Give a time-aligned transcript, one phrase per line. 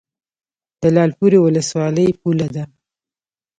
[0.81, 2.63] د لعل پورې ولسوالۍ پوله ده